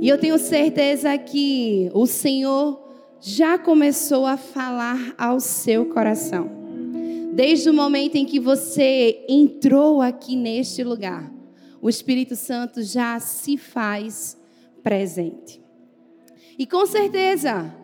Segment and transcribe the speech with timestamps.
[0.00, 2.88] E eu tenho certeza que o Senhor
[3.20, 6.48] já começou a falar ao seu coração.
[7.34, 11.32] Desde o momento em que você entrou aqui neste lugar,
[11.82, 14.36] o Espírito Santo já se faz
[14.84, 15.60] presente.
[16.56, 17.74] E com certeza,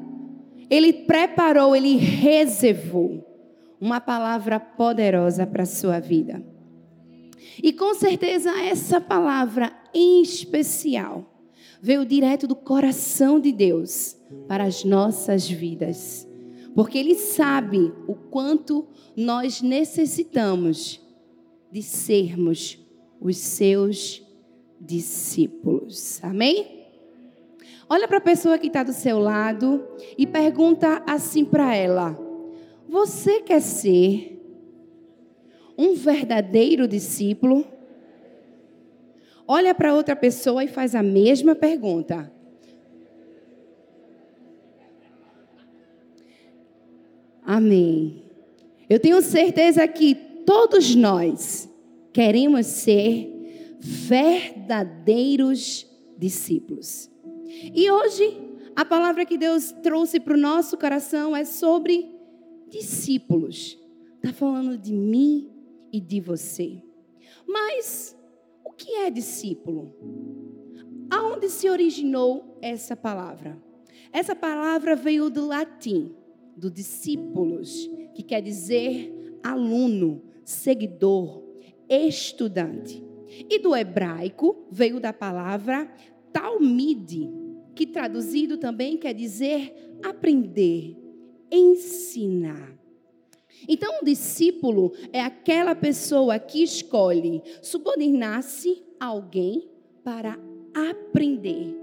[0.71, 3.25] ele preparou, ele reservou
[3.81, 6.45] uma palavra poderosa para a sua vida.
[7.61, 11.34] E com certeza, essa palavra em especial
[11.85, 14.17] veio direto do coração de Deus
[14.49, 16.27] para as nossas vidas.
[16.75, 20.99] Porque Ele sabe o quanto nós necessitamos
[21.71, 22.79] de sermos
[23.21, 24.27] os seus
[24.81, 26.25] discípulos.
[26.25, 26.87] Amém?
[27.87, 32.19] Olha para a pessoa que está do seu lado e pergunta assim para ela:
[32.89, 34.43] Você quer ser
[35.77, 37.74] um verdadeiro discípulo?
[39.47, 42.33] Olha para outra pessoa e faz a mesma pergunta.
[47.43, 48.23] Amém.
[48.89, 50.15] Eu tenho certeza que
[50.47, 51.69] todos nós
[52.13, 53.31] queremos ser
[53.79, 57.11] verdadeiros discípulos.
[57.75, 58.41] E hoje,
[58.75, 62.11] a palavra que Deus trouxe para o nosso coração é sobre
[62.69, 63.79] discípulos.
[64.17, 65.51] Está falando de mim
[65.93, 66.83] e de você.
[67.47, 68.14] Mas,
[68.77, 69.95] que é discípulo?
[71.11, 73.61] Aonde se originou essa palavra?
[74.13, 76.15] Essa palavra veio do latim,
[76.57, 81.43] do discípulos, que quer dizer aluno, seguidor,
[81.89, 83.03] estudante.
[83.51, 85.93] E do hebraico veio da palavra
[86.33, 87.29] talmide,
[87.75, 90.97] que traduzido também quer dizer aprender,
[91.51, 92.79] ensinar.
[93.69, 99.71] Então, um discípulo é aquela pessoa que escolhe subordinar-se a alguém
[100.03, 100.39] para
[100.75, 101.75] aprender.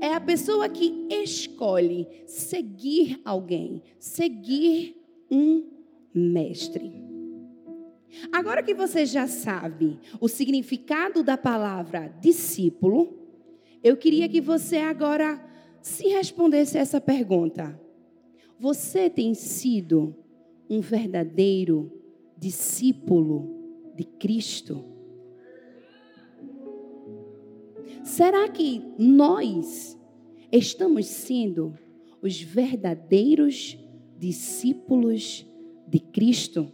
[0.00, 4.96] É a pessoa que escolhe seguir alguém, seguir
[5.30, 5.64] um
[6.12, 6.92] mestre.
[8.32, 13.18] Agora que você já sabe o significado da palavra discípulo,
[13.82, 15.42] eu queria que você agora
[15.80, 17.80] se respondesse essa pergunta.
[18.58, 20.14] Você tem sido
[20.70, 21.90] um verdadeiro
[22.38, 24.84] discípulo de Cristo?
[28.04, 29.98] Será que nós
[30.52, 31.76] estamos sendo
[32.22, 33.76] os verdadeiros
[34.16, 35.44] discípulos
[35.88, 36.72] de Cristo?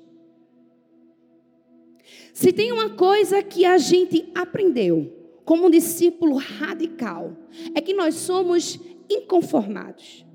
[2.35, 5.11] Se tem uma coisa que a gente aprendeu
[5.43, 7.35] como um discípulo radical,
[7.75, 10.26] é que nós somos inconformados.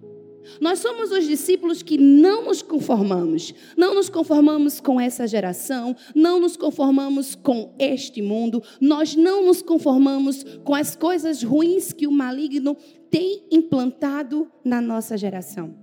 [0.60, 3.54] Nós somos os discípulos que não nos conformamos.
[3.78, 9.62] Não nos conformamos com essa geração, não nos conformamos com este mundo, nós não nos
[9.62, 12.76] conformamos com as coisas ruins que o maligno
[13.10, 15.76] tem implantado na nossa geração.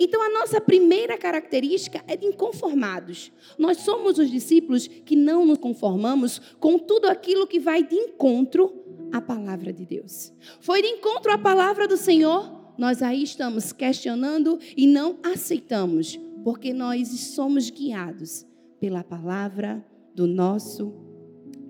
[0.00, 3.30] Então, a nossa primeira característica é de inconformados.
[3.58, 8.72] Nós somos os discípulos que não nos conformamos com tudo aquilo que vai de encontro
[9.12, 10.32] à palavra de Deus.
[10.60, 16.72] Foi de encontro à palavra do Senhor, nós aí estamos questionando e não aceitamos, porque
[16.72, 18.46] nós somos guiados
[18.80, 20.92] pela palavra do nosso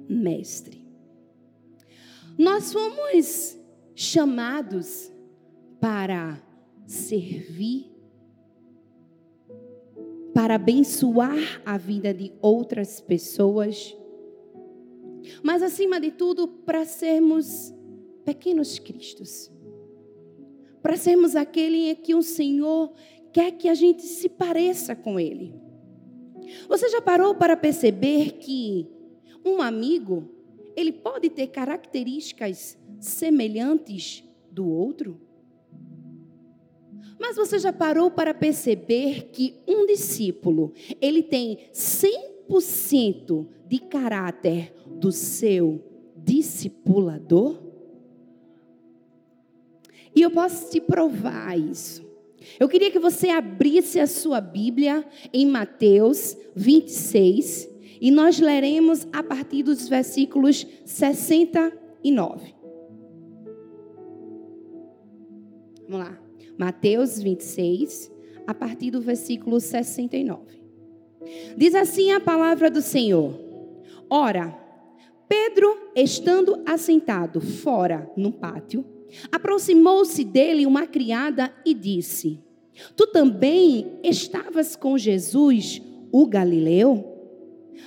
[0.09, 0.85] Mestre.
[2.37, 3.59] Nós fomos
[3.95, 5.11] chamados
[5.81, 6.43] para
[6.87, 7.95] servir
[10.35, 13.97] para abençoar a vida de outras pessoas,
[15.43, 17.73] mas acima de tudo, para sermos
[18.25, 19.51] pequenos cristos,
[20.85, 22.93] para sermos aquele em que o Senhor
[23.33, 25.55] quer que a gente se pareça com Ele.
[26.69, 28.87] Você já parou para perceber que
[29.43, 30.29] um amigo,
[30.77, 35.19] ele pode ter características semelhantes do outro?
[37.19, 45.11] Mas você já parou para perceber que um discípulo, ele tem 100% de caráter do
[45.11, 45.83] seu
[46.15, 47.74] discipulador?
[50.15, 52.05] E eu posso te provar isso.
[52.59, 57.69] Eu queria que você abrisse a sua Bíblia em Mateus 26
[58.01, 62.55] e nós leremos a partir dos versículos 69.
[65.89, 66.21] Vamos lá.
[66.57, 68.13] Mateus 26,
[68.47, 70.63] a partir do versículo 69.
[71.57, 73.35] Diz assim a palavra do Senhor:
[74.09, 74.57] Ora,
[75.29, 78.85] Pedro, estando assentado fora no pátio,
[79.31, 82.41] aproximou-se dele uma criada e disse:
[82.97, 85.81] Tu também estavas com Jesus,
[86.13, 87.13] o Galileu?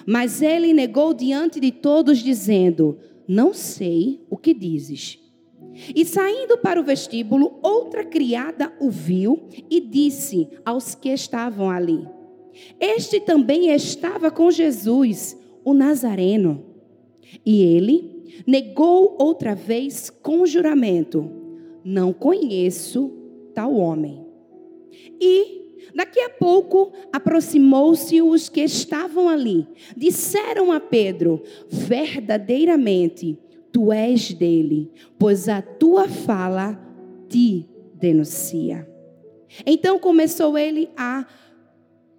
[0.05, 2.97] Mas ele negou diante de todos, dizendo:
[3.27, 5.19] Não sei o que dizes.
[5.95, 12.07] E saindo para o vestíbulo, outra criada o viu e disse aos que estavam ali:
[12.79, 16.65] Este também estava com Jesus, o Nazareno.
[17.45, 21.29] E ele negou outra vez com juramento:
[21.83, 23.11] Não conheço
[23.53, 24.25] tal homem.
[25.19, 25.57] E
[25.95, 29.67] Daqui a pouco aproximou-se os que estavam ali.
[29.95, 33.39] Disseram a Pedro: Verdadeiramente,
[33.71, 36.79] tu és dele, pois a tua fala
[37.27, 37.65] te
[37.95, 38.87] denuncia.
[39.65, 41.25] Então começou ele a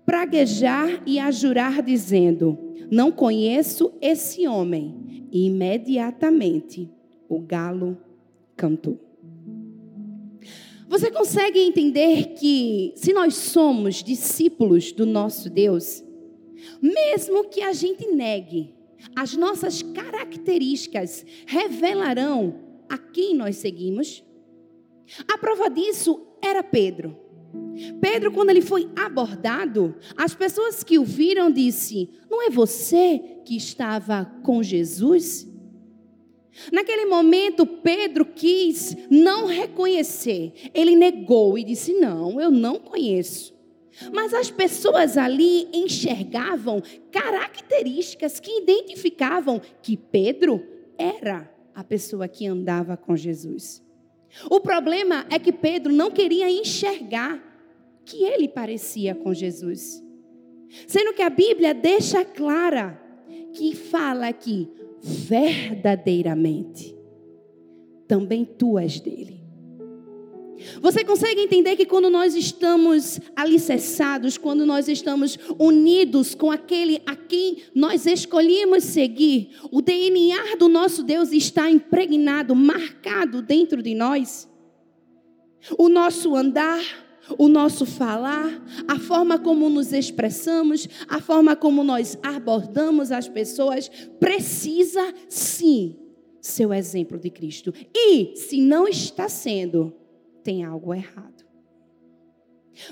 [0.04, 2.58] praguejar e a jurar, dizendo:
[2.90, 5.07] Não conheço esse homem.
[5.30, 6.90] E imediatamente
[7.28, 7.98] o galo
[8.56, 8.98] cantou.
[10.88, 16.02] Você consegue entender que, se nós somos discípulos do nosso Deus,
[16.80, 18.74] mesmo que a gente negue
[19.14, 24.24] as nossas características revelarão a quem nós seguimos.
[25.26, 27.16] A prova disso era Pedro.
[28.00, 33.56] Pedro, quando ele foi abordado, as pessoas que o viram disse: "Não é você que
[33.56, 35.46] estava com Jesus?"
[36.72, 40.52] Naquele momento, Pedro quis não reconhecer.
[40.74, 43.56] Ele negou e disse: "Não, eu não conheço."
[44.12, 50.64] Mas as pessoas ali enxergavam características que identificavam que Pedro
[50.96, 53.82] era a pessoa que andava com Jesus.
[54.50, 57.42] O problema é que Pedro não queria enxergar
[58.04, 60.02] que ele parecia com Jesus.
[60.86, 63.00] Sendo que a Bíblia deixa clara
[63.52, 64.68] que fala que
[65.00, 66.96] verdadeiramente
[68.06, 69.37] também tu és dele.
[70.80, 77.14] Você consegue entender que quando nós estamos alicerçados, quando nós estamos unidos com aquele a
[77.14, 84.48] quem nós escolhemos seguir, o DNA do nosso Deus está impregnado, marcado dentro de nós?
[85.76, 86.80] O nosso andar,
[87.36, 93.90] o nosso falar, a forma como nos expressamos, a forma como nós abordamos as pessoas,
[94.18, 95.96] precisa sim
[96.40, 97.74] ser o exemplo de Cristo.
[97.94, 99.92] E, se não está sendo,
[100.48, 101.44] tem algo errado.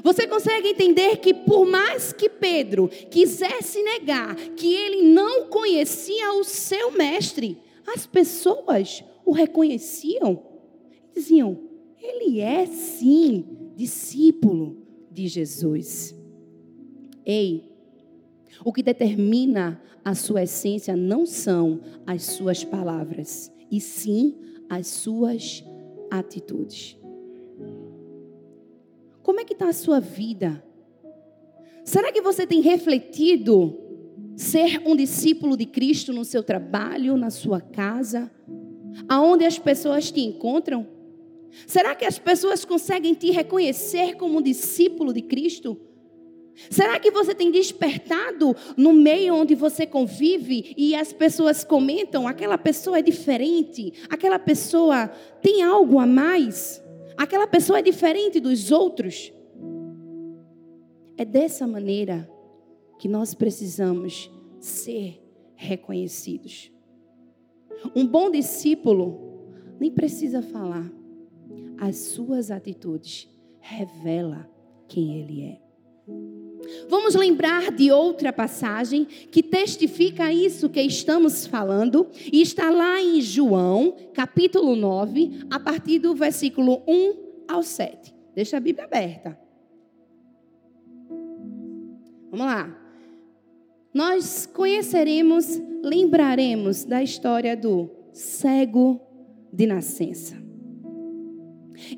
[0.04, 6.44] Você consegue entender que, por mais que Pedro quisesse negar que ele não conhecia o
[6.44, 7.56] seu mestre,
[7.86, 10.42] as pessoas o reconheciam.
[11.14, 11.58] Diziam:
[11.98, 14.76] ele é sim discípulo
[15.10, 16.14] de Jesus.
[17.24, 17.72] Ei,
[18.62, 24.36] o que determina a sua essência não são as suas palavras, e sim
[24.68, 25.64] as suas
[26.10, 26.95] atitudes.
[29.26, 30.62] Como é que está a sua vida?
[31.84, 33.76] Será que você tem refletido
[34.36, 38.30] ser um discípulo de Cristo no seu trabalho, na sua casa,
[39.08, 40.86] aonde as pessoas te encontram?
[41.66, 45.76] Será que as pessoas conseguem te reconhecer como um discípulo de Cristo?
[46.70, 52.56] Será que você tem despertado no meio onde você convive e as pessoas comentam: aquela
[52.56, 55.08] pessoa é diferente, aquela pessoa
[55.42, 56.85] tem algo a mais?
[57.16, 59.32] Aquela pessoa é diferente dos outros.
[61.16, 62.30] É dessa maneira
[62.98, 64.30] que nós precisamos
[64.60, 65.22] ser
[65.54, 66.70] reconhecidos.
[67.94, 69.26] Um bom discípulo
[69.78, 70.90] nem precisa falar.
[71.78, 73.28] As suas atitudes
[73.60, 74.48] revela
[74.88, 75.65] quem ele é.
[76.88, 83.20] Vamos lembrar de outra passagem que testifica isso que estamos falando, e está lá em
[83.20, 87.14] João, capítulo 9, a partir do versículo 1
[87.48, 88.14] ao 7.
[88.34, 89.38] Deixa a Bíblia aberta.
[92.30, 92.82] Vamos lá.
[93.94, 99.00] Nós conheceremos, lembraremos da história do cego
[99.52, 100.45] de nascença.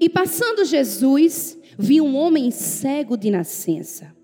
[0.00, 4.16] E passando Jesus, viu um homem cego de nascença.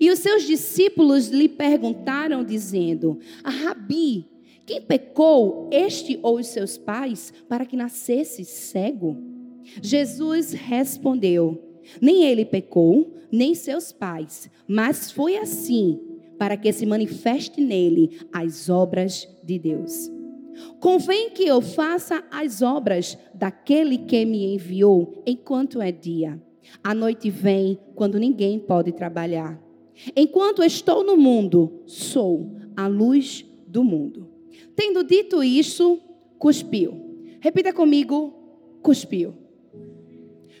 [0.00, 4.26] E os seus discípulos lhe perguntaram, dizendo: Rabi,
[4.64, 9.16] quem pecou, este ou os seus pais, para que nascesse cego?
[9.82, 11.60] Jesus respondeu:
[12.00, 15.98] Nem ele pecou, nem seus pais, mas foi assim,
[16.38, 20.10] para que se manifeste nele as obras de Deus.
[20.80, 26.40] Convém que eu faça as obras daquele que me enviou enquanto é dia.
[26.82, 29.60] A noite vem quando ninguém pode trabalhar.
[30.16, 34.28] Enquanto estou no mundo, sou a luz do mundo.
[34.74, 36.00] Tendo dito isso,
[36.38, 36.94] cuspiu.
[37.40, 38.32] Repita comigo:
[38.82, 39.34] cuspiu.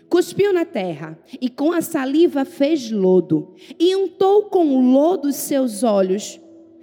[0.08, 5.36] Cuspiu na terra e com a saliva fez lodo e untou com o lodo os
[5.36, 6.38] seus olhos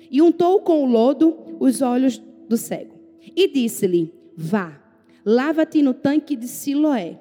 [0.09, 2.99] e untou com o lodo os olhos do cego.
[3.36, 4.81] E disse-lhe: Vá,
[5.25, 7.19] lava-te no tanque de Siloé.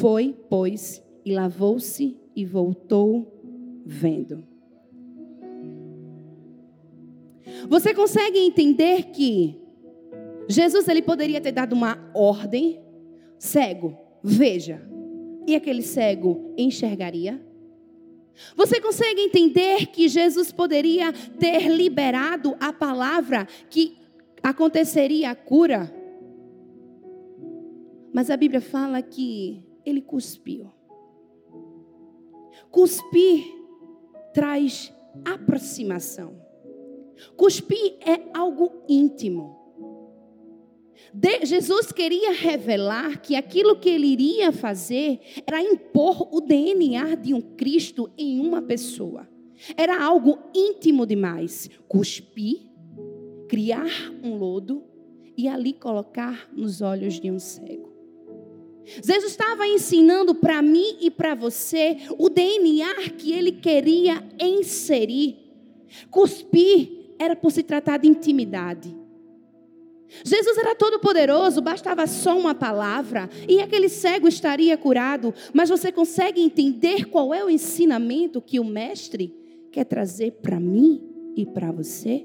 [0.00, 4.44] Foi, pois, e lavou-se e voltou vendo.
[7.68, 9.60] Você consegue entender que
[10.48, 12.80] Jesus ele poderia ter dado uma ordem,
[13.38, 14.82] cego, veja,
[15.46, 17.40] e aquele cego enxergaria?
[18.54, 23.96] Você consegue entender que Jesus poderia ter liberado a palavra que
[24.50, 25.92] aconteceria a cura?
[28.12, 30.72] Mas a Bíblia fala que ele cuspiu.
[32.70, 33.44] Cuspir
[34.32, 34.92] traz
[35.24, 36.40] aproximação.
[37.36, 39.56] Cuspir é algo íntimo.
[41.12, 47.34] De, Jesus queria revelar que aquilo que ele iria fazer era impor o DNA de
[47.34, 49.28] um Cristo em uma pessoa.
[49.76, 51.68] Era algo íntimo demais.
[51.88, 52.75] Cuspir,
[53.48, 53.90] criar
[54.22, 54.84] um lodo
[55.36, 57.94] e ali colocar nos olhos de um cego.
[58.86, 65.36] Jesus estava ensinando para mim e para você o DNA que ele queria inserir.
[66.10, 68.96] Cuspir era por se tratar de intimidade.
[70.24, 75.34] Jesus era todo poderoso, bastava só uma palavra e aquele cego estaria curado.
[75.52, 79.34] Mas você consegue entender qual é o ensinamento que o mestre
[79.72, 81.02] quer trazer para mim
[81.36, 82.24] e para você?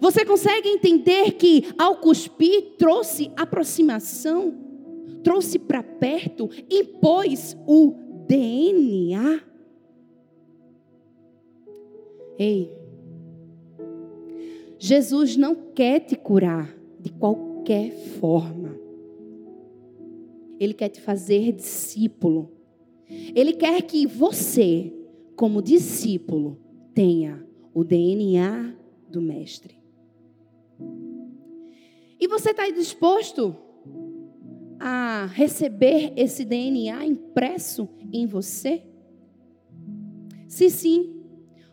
[0.00, 4.54] Você consegue entender que ao cuspir trouxe aproximação,
[5.22, 7.94] trouxe para perto, impôs o
[8.26, 9.40] DNA?
[12.38, 12.72] Ei,
[14.78, 18.76] Jesus não quer te curar de qualquer forma.
[20.58, 22.50] Ele quer te fazer discípulo.
[23.34, 24.92] Ele quer que você,
[25.36, 26.58] como discípulo,
[26.94, 28.81] tenha o DNA
[29.12, 29.78] do Mestre.
[32.18, 33.56] E você está disposto
[34.80, 38.82] a receber esse DNA impresso em você?
[40.48, 41.22] Se sim,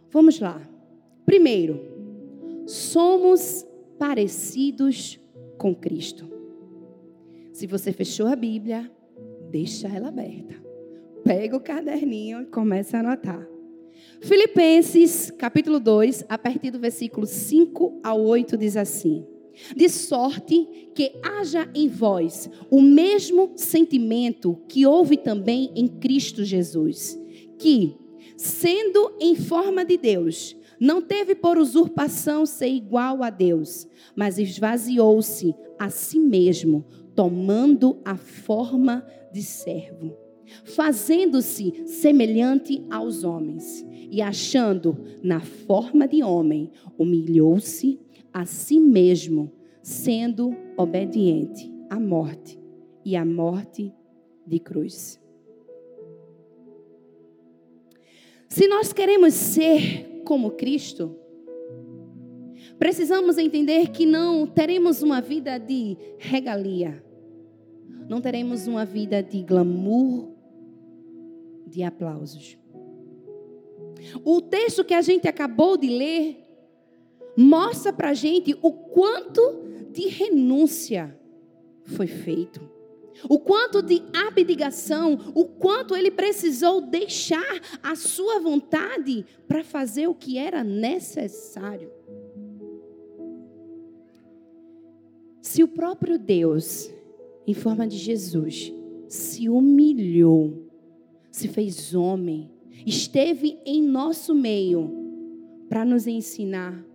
[0.09, 0.61] vamos lá.
[1.25, 3.65] Primeiro, somos
[3.97, 5.19] parecidos
[5.57, 6.27] com Cristo.
[7.53, 8.91] Se você fechou a Bíblia,
[9.49, 10.55] deixa ela aberta.
[11.23, 13.58] Pega o caderninho e começa a anotar.
[14.21, 19.25] Filipenses, capítulo 2, a partir do versículo 5 ao 8 diz assim:
[19.75, 27.17] De sorte que haja em vós o mesmo sentimento que houve também em Cristo Jesus,
[27.57, 27.95] que,
[28.35, 35.55] sendo em forma de Deus, não teve por usurpação ser igual a Deus, mas esvaziou-se
[35.77, 36.85] a si mesmo,
[37.15, 40.17] tomando a forma de servo,
[40.63, 47.99] fazendo-se semelhante aos homens, e achando na forma de homem, humilhou-se
[48.33, 49.51] a si mesmo,
[49.81, 52.59] sendo obediente à morte
[53.03, 53.93] e à morte
[54.45, 55.19] de cruz.
[58.47, 61.15] Se nós queremos ser como Cristo,
[62.79, 67.03] precisamos entender que não teremos uma vida de regalia,
[68.07, 70.38] não teremos uma vida de glamour,
[71.69, 72.57] de aplausos.
[74.23, 76.45] O texto que a gente acabou de ler
[77.37, 79.41] mostra para a gente o quanto
[79.91, 81.17] de renúncia
[81.83, 82.61] foi feito.
[83.27, 90.15] O quanto de abdicação, o quanto ele precisou deixar a sua vontade para fazer o
[90.15, 91.91] que era necessário.
[95.41, 96.89] Se o próprio Deus,
[97.45, 98.71] em forma de Jesus,
[99.07, 100.68] se humilhou,
[101.39, 102.51] se fez homem,
[102.85, 104.91] esteve em nosso meio
[105.69, 106.85] para nos ensinar,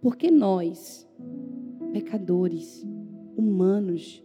[0.00, 1.06] porque nós,
[1.92, 2.82] pecadores,
[3.36, 4.24] humanos,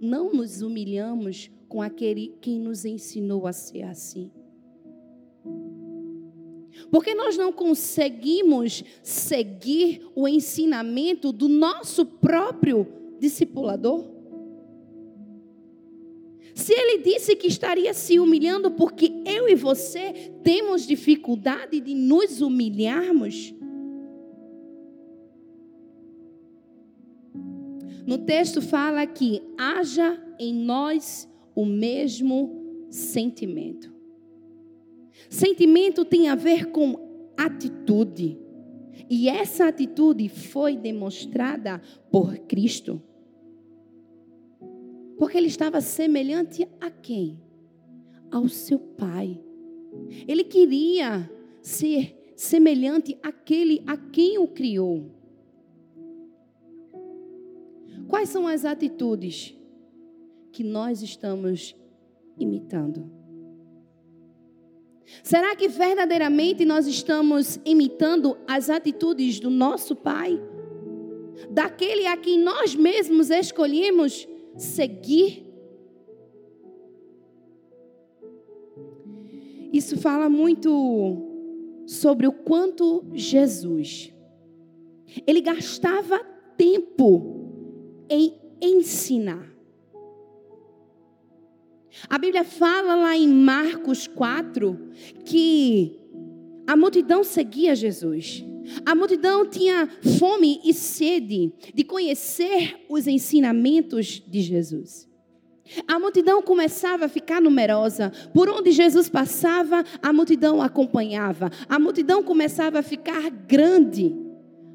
[0.00, 4.30] não nos humilhamos com aquele quem nos ensinou a ser assim.
[6.88, 12.86] Porque nós não conseguimos seguir o ensinamento do nosso próprio
[13.18, 14.17] discipulador?
[16.58, 22.40] Se ele disse que estaria se humilhando porque eu e você temos dificuldade de nos
[22.40, 23.54] humilharmos,
[28.04, 33.92] No texto fala que haja em nós o mesmo sentimento.
[35.28, 36.98] Sentimento tem a ver com
[37.36, 38.38] atitude.
[39.10, 43.02] E essa atitude foi demonstrada por Cristo.
[45.18, 47.40] Porque ele estava semelhante a quem?
[48.30, 49.40] Ao seu Pai.
[50.26, 51.28] Ele queria
[51.60, 55.10] ser semelhante àquele a quem o criou.
[58.06, 59.54] Quais são as atitudes
[60.52, 61.74] que nós estamos
[62.38, 63.10] imitando?
[65.22, 70.40] Será que verdadeiramente nós estamos imitando as atitudes do nosso Pai?
[71.50, 75.46] Daquele a quem nós mesmos escolhemos seguir?
[79.72, 84.12] Isso fala muito sobre o quanto Jesus
[85.26, 86.18] ele gastava
[86.56, 89.48] tempo em ensinar.
[92.08, 94.78] A Bíblia fala lá em Marcos 4
[95.24, 95.98] que
[96.66, 98.44] a multidão seguia Jesus.
[98.84, 105.08] A multidão tinha fome e sede de conhecer os ensinamentos de Jesus.
[105.86, 108.10] A multidão começava a ficar numerosa.
[108.32, 111.50] Por onde Jesus passava, a multidão acompanhava.
[111.68, 114.16] A multidão começava a ficar grande.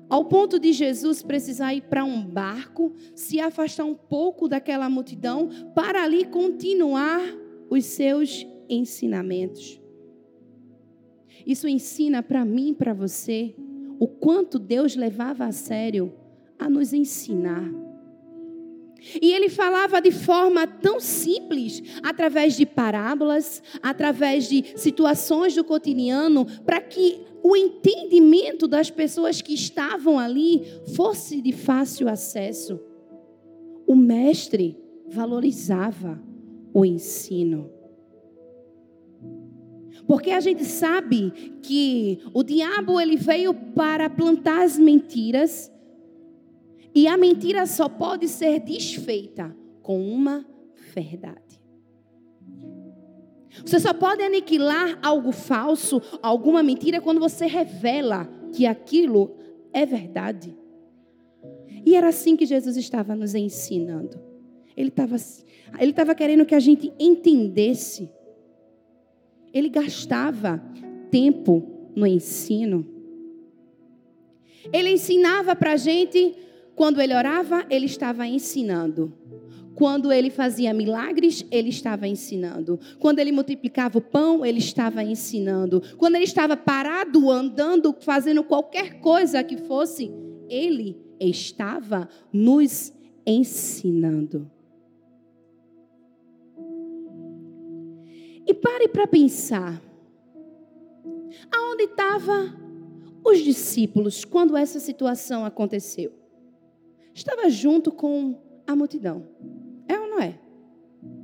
[0.10, 5.50] Ao ponto de Jesus precisar ir para um barco, se afastar um pouco daquela multidão,
[5.74, 7.22] para ali continuar
[7.70, 9.82] os seus ensinamentos.
[11.46, 13.56] Isso ensina para mim e para você
[14.04, 16.14] o quanto Deus levava a sério
[16.60, 17.72] a nos ensinar.
[19.22, 26.46] E ele falava de forma tão simples, através de parábolas, através de situações do cotidiano,
[26.66, 30.66] para que o entendimento das pessoas que estavam ali
[30.98, 32.82] fosse de fácil acesso.
[33.88, 36.22] O mestre valorizava
[36.74, 37.72] o ensino.
[40.08, 41.32] Porque a gente sabe
[41.62, 45.72] que o diabo ele veio para plantar as mentiras
[46.94, 50.46] e a mentira só pode ser desfeita com uma
[50.94, 51.62] verdade.
[53.66, 59.36] Você só pode aniquilar algo falso, alguma mentira, quando você revela que aquilo
[59.72, 60.58] é verdade.
[61.86, 64.20] E era assim que Jesus estava nos ensinando.
[64.76, 65.16] Ele estava,
[65.80, 68.10] ele estava querendo que a gente entendesse.
[69.54, 70.62] Ele gastava
[71.12, 71.64] tempo
[71.96, 72.86] no ensino.
[74.72, 76.36] Ele ensinava para a gente,
[76.76, 79.14] quando ele orava, ele estava ensinando.
[79.76, 82.80] Quando ele fazia milagres, ele estava ensinando.
[83.00, 85.82] Quando ele multiplicava o pão, ele estava ensinando.
[85.98, 90.12] Quando ele estava parado, andando, fazendo qualquer coisa que fosse,
[90.48, 92.94] ele estava nos
[93.26, 94.50] ensinando.
[98.46, 99.82] E pare para pensar.
[101.52, 102.54] Aonde estavam
[103.24, 106.12] os discípulos quando essa situação aconteceu?
[107.14, 109.28] Estava junto com a multidão
[110.14, 110.40] não é?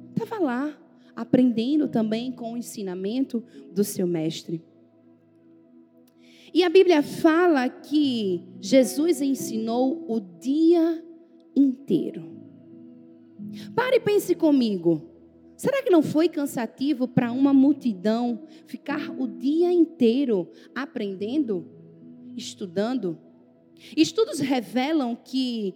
[0.10, 0.77] Estava lá,
[1.15, 4.63] aprendendo também com o ensinamento do seu mestre.
[6.51, 11.03] E a Bíblia fala que Jesus ensinou o dia
[11.55, 12.27] inteiro.
[13.75, 15.09] Pare e pense comigo.
[15.60, 21.67] Será que não foi cansativo para uma multidão ficar o dia inteiro aprendendo,
[22.38, 23.19] estudando?
[23.93, 25.76] Estudos revelam que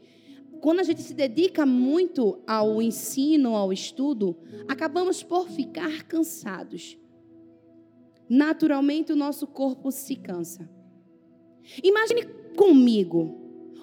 [0.62, 4.38] quando a gente se dedica muito ao ensino, ao estudo,
[4.69, 6.98] acabamos por ficar cansados.
[8.30, 10.69] Naturalmente, o nosso corpo se cansa.
[11.84, 12.24] Imagine
[12.56, 13.38] comigo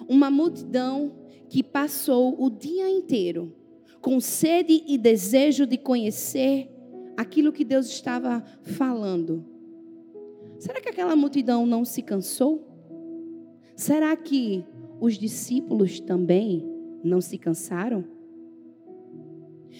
[0.09, 1.15] uma multidão
[1.47, 3.60] que passou o dia inteiro
[4.01, 6.69] com sede e desejo de conhecer
[7.15, 9.45] aquilo que Deus estava falando.
[10.59, 12.67] Será que aquela multidão não se cansou?
[13.75, 14.65] Será que
[14.99, 16.63] os discípulos também
[17.03, 18.03] não se cansaram?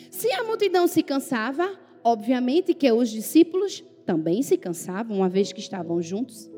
[0.10, 5.60] Se a multidão se cansava, obviamente que os discípulos também se cansavam, uma vez que
[5.60, 6.50] estavam juntos.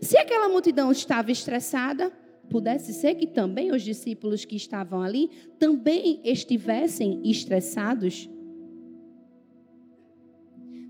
[0.00, 2.12] Se aquela multidão estava estressada,
[2.50, 8.28] pudesse ser que também os discípulos que estavam ali também estivessem estressados.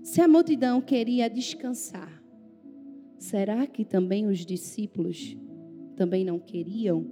[0.03, 2.21] Se a multidão queria descansar,
[3.17, 5.37] será que também os discípulos
[5.95, 7.05] também não queriam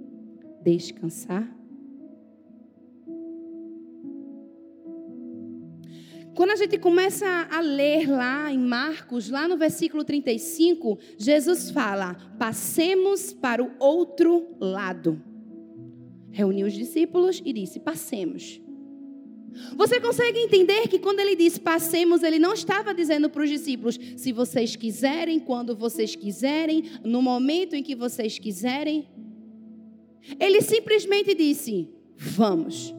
[0.62, 1.59] descansar?
[6.40, 12.14] Quando a gente começa a ler lá em Marcos, lá no versículo 35, Jesus fala:
[12.38, 15.22] passemos para o outro lado.
[16.30, 18.58] Reuniu os discípulos e disse: passemos.
[19.76, 23.98] Você consegue entender que quando ele diz passemos, ele não estava dizendo para os discípulos:
[24.16, 29.06] se vocês quiserem, quando vocês quiserem, no momento em que vocês quiserem.
[30.40, 32.98] Ele simplesmente disse: vamos.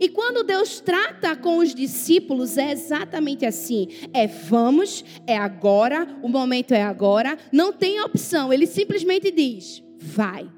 [0.00, 6.28] E quando Deus trata com os discípulos, é exatamente assim: é vamos, é agora, o
[6.28, 10.50] momento é agora, não tem opção, ele simplesmente diz: vai.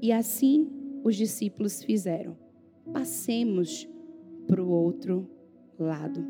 [0.00, 0.68] E assim
[1.04, 2.36] os discípulos fizeram.
[2.92, 3.88] Passemos
[4.46, 5.28] para o outro
[5.78, 6.26] lado.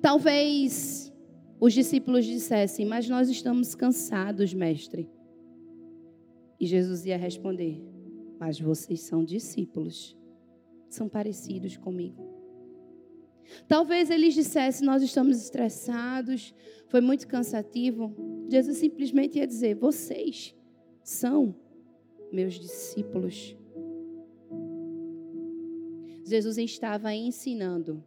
[0.00, 1.12] Talvez
[1.60, 5.08] os discípulos dissessem: Mas nós estamos cansados, mestre.
[6.58, 7.80] E Jesus ia responder:
[8.44, 10.18] Mas vocês são discípulos,
[10.88, 12.20] são parecidos comigo.
[13.68, 16.52] Talvez eles dissessem: Nós estamos estressados,
[16.88, 18.12] foi muito cansativo.
[18.48, 20.56] Jesus simplesmente ia dizer: Vocês
[21.04, 21.54] são
[22.32, 23.56] meus discípulos.
[26.26, 28.02] Jesus estava ensinando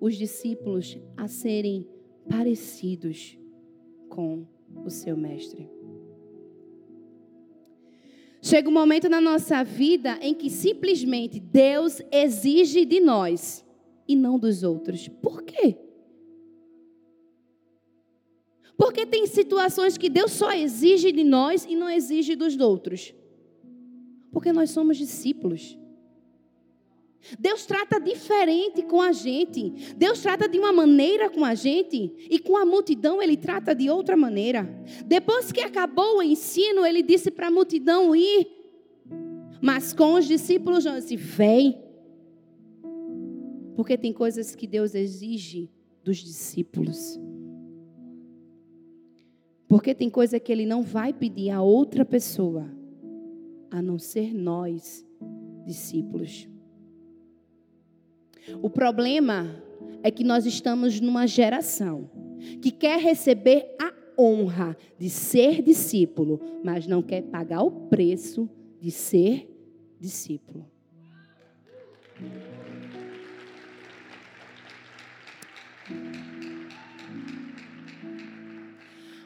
[0.00, 1.86] os discípulos a serem
[2.26, 3.38] parecidos
[4.08, 4.46] com
[4.82, 5.68] o seu mestre.
[8.44, 13.64] Chega um momento na nossa vida em que simplesmente Deus exige de nós
[14.06, 15.08] e não dos outros.
[15.08, 15.78] Por quê?
[18.76, 23.14] Porque tem situações que Deus só exige de nós e não exige dos outros.
[24.30, 25.78] Porque nós somos discípulos.
[27.38, 29.94] Deus trata diferente com a gente.
[29.96, 33.88] Deus trata de uma maneira com a gente e com a multidão ele trata de
[33.88, 34.68] outra maneira.
[35.06, 38.46] Depois que acabou o ensino, ele disse para a multidão ir.
[39.60, 41.82] Mas com os discípulos, não disse: vem.
[43.74, 45.70] Porque tem coisas que Deus exige
[46.04, 47.18] dos discípulos.
[49.66, 52.70] Porque tem coisa que ele não vai pedir a outra pessoa,
[53.70, 55.04] a não ser nós,
[55.66, 56.46] discípulos.
[58.62, 59.62] O problema
[60.02, 62.10] é que nós estamos numa geração
[62.60, 68.48] que quer receber a honra de ser discípulo, mas não quer pagar o preço
[68.80, 69.48] de ser
[69.98, 70.73] discípulo.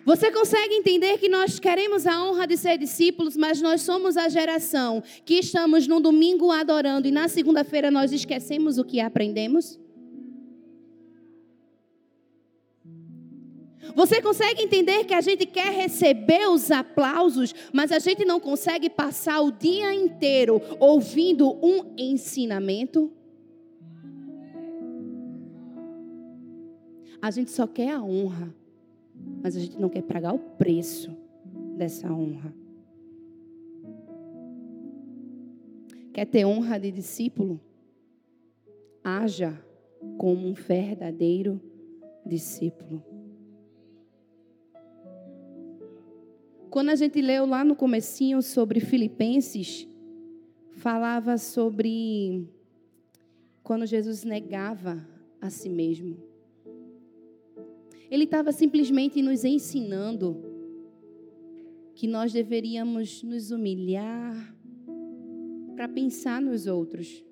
[0.08, 4.26] Você consegue entender que nós queremos a honra de ser discípulos, mas nós somos a
[4.30, 9.78] geração que estamos no domingo adorando e na segunda-feira nós esquecemos o que aprendemos?
[13.94, 18.88] Você consegue entender que a gente quer receber os aplausos, mas a gente não consegue
[18.88, 23.12] passar o dia inteiro ouvindo um ensinamento?
[27.20, 28.56] A gente só quer a honra
[29.42, 31.16] mas a gente não quer pagar o preço
[31.76, 32.52] dessa honra.
[36.12, 37.60] Quer ter honra de discípulo?
[39.04, 39.58] Haja
[40.16, 41.60] como um verdadeiro
[42.26, 43.02] discípulo.
[46.70, 49.88] Quando a gente leu lá no comecinho sobre Filipenses,
[50.72, 52.46] falava sobre
[53.62, 55.06] quando Jesus negava
[55.40, 56.27] a si mesmo.
[58.10, 60.36] Ele estava simplesmente nos ensinando
[61.94, 64.54] que nós deveríamos nos humilhar
[65.74, 67.24] para pensar nos outros.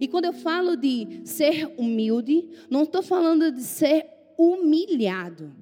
[0.00, 4.06] E quando eu falo de ser humilde, não estou falando de ser
[4.38, 5.52] humilhado.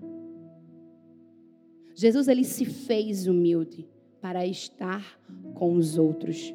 [1.94, 3.88] Jesus ele se fez humilde
[4.20, 5.20] para estar
[5.54, 6.54] com os outros.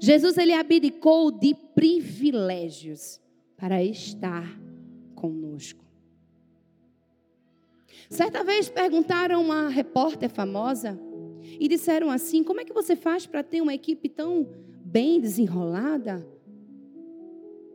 [0.00, 3.20] Jesus ele abdicou de privilégios
[3.56, 4.58] para estar
[5.14, 5.83] conosco.
[8.10, 10.98] Certa vez perguntaram a uma repórter famosa
[11.58, 14.48] e disseram assim: Como é que você faz para ter uma equipe tão
[14.84, 16.26] bem desenrolada?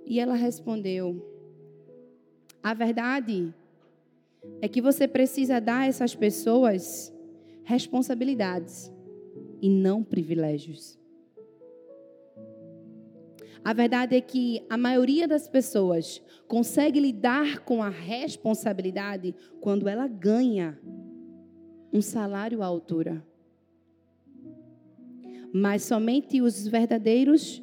[0.05, 1.23] E ela respondeu:
[2.61, 3.53] A verdade
[4.61, 7.13] é que você precisa dar a essas pessoas
[7.63, 8.91] responsabilidades
[9.61, 10.97] e não privilégios.
[13.63, 20.07] A verdade é que a maioria das pessoas consegue lidar com a responsabilidade quando ela
[20.07, 20.79] ganha
[21.91, 23.23] um salário à altura.
[25.53, 27.61] Mas somente os verdadeiros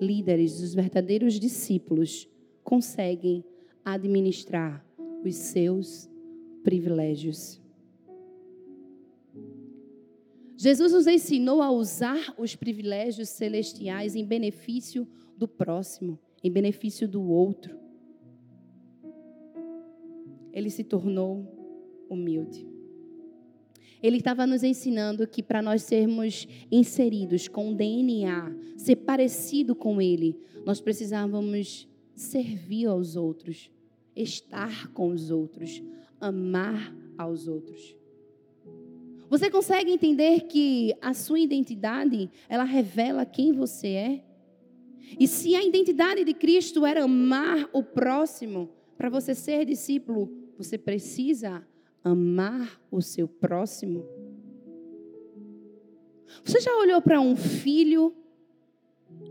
[0.00, 2.28] líderes, os verdadeiros discípulos,
[2.62, 3.44] conseguem
[3.84, 4.84] administrar
[5.24, 6.10] os seus
[6.62, 7.60] privilégios.
[10.60, 17.22] Jesus nos ensinou a usar os privilégios celestiais em benefício do próximo, em benefício do
[17.22, 17.78] outro.
[20.52, 21.46] Ele se tornou
[22.10, 22.66] humilde.
[24.02, 30.02] Ele estava nos ensinando que para nós sermos inseridos com o DNA, ser parecido com
[30.02, 33.70] Ele, nós precisávamos servir aos outros,
[34.14, 35.80] estar com os outros,
[36.20, 37.97] amar aos outros.
[39.28, 44.24] Você consegue entender que a sua identidade, ela revela quem você é?
[45.18, 50.76] E se a identidade de Cristo era amar o próximo, para você ser discípulo, você
[50.76, 51.66] precisa
[52.02, 54.04] amar o seu próximo.
[56.44, 58.14] Você já olhou para um filho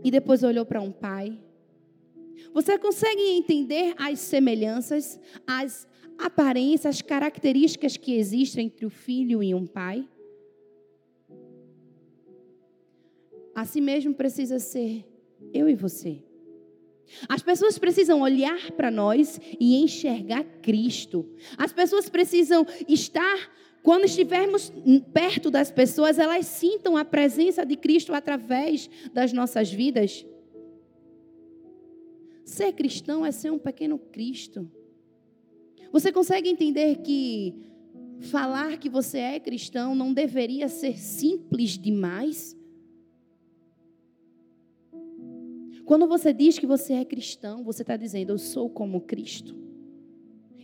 [0.02, 1.38] e depois olhou para um pai?
[2.52, 5.86] Você consegue entender as semelhanças, as
[6.18, 10.06] aparências, as características que existem entre o filho e um pai?
[13.54, 15.04] Assim mesmo precisa ser
[15.52, 16.22] eu e você.
[17.28, 21.28] As pessoas precisam olhar para nós e enxergar Cristo.
[21.56, 23.50] As pessoas precisam estar,
[23.82, 24.72] quando estivermos
[25.12, 30.24] perto das pessoas, elas sintam a presença de Cristo através das nossas vidas.
[32.44, 34.70] Ser cristão é ser um pequeno Cristo.
[35.90, 37.54] Você consegue entender que
[38.20, 42.56] falar que você é cristão não deveria ser simples demais?
[45.84, 49.56] Quando você diz que você é cristão, você está dizendo, eu sou como Cristo.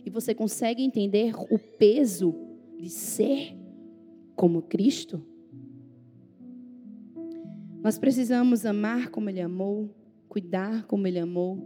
[0.05, 2.35] E você consegue entender o peso
[2.77, 3.57] de ser
[4.35, 5.25] como Cristo?
[7.81, 9.89] Nós precisamos amar como Ele amou,
[10.29, 11.57] cuidar como Ele amou,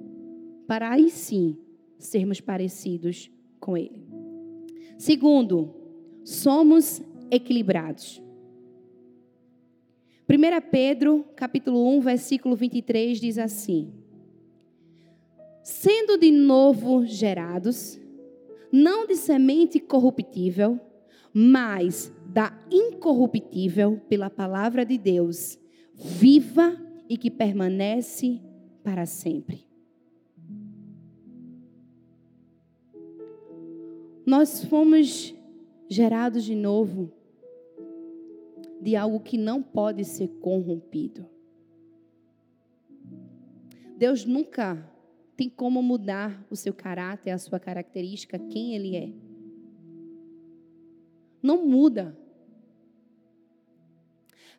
[0.66, 1.58] para aí sim
[1.98, 4.04] sermos parecidos com Ele.
[4.98, 5.74] Segundo,
[6.24, 8.22] somos equilibrados.
[10.30, 13.92] 1 Pedro, capítulo 1, versículo 23 diz assim:
[15.64, 18.00] Sendo de novo gerados,
[18.72, 20.80] não de semente corruptível,
[21.34, 25.58] mas da incorruptível pela palavra de Deus,
[25.96, 28.40] viva e que permanece
[28.84, 29.69] para sempre.
[34.30, 35.34] Nós fomos
[35.90, 37.12] gerados de novo
[38.80, 41.26] de algo que não pode ser corrompido.
[43.98, 44.88] Deus nunca
[45.36, 49.12] tem como mudar o seu caráter, a sua característica, quem Ele é.
[51.42, 52.16] Não muda.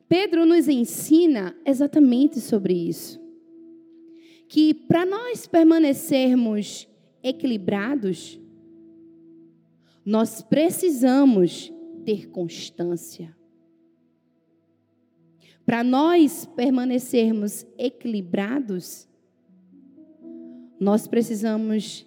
[0.09, 3.21] Pedro nos ensina exatamente sobre isso.
[4.49, 6.89] Que para nós permanecermos
[7.23, 8.41] equilibrados,
[10.05, 11.73] nós precisamos
[12.05, 13.37] ter constância.
[15.65, 19.09] Para nós permanecermos equilibrados,
[20.81, 22.07] nós precisamos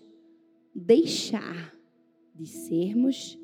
[0.74, 1.74] deixar
[2.34, 3.40] de sermos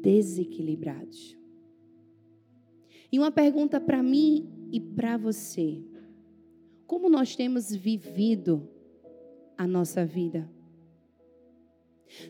[0.00, 1.36] desequilibrados.
[3.10, 5.82] E uma pergunta para mim e para você:
[6.86, 8.68] como nós temos vivido
[9.58, 10.50] a nossa vida?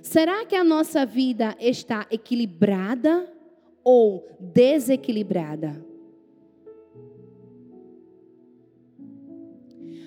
[0.02, 3.30] Será que a nossa vida está equilibrada
[3.82, 5.84] ou desequilibrada?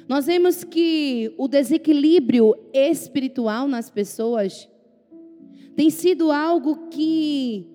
[0.07, 4.69] Nós vemos que o desequilíbrio espiritual nas pessoas
[5.75, 7.67] tem sido algo que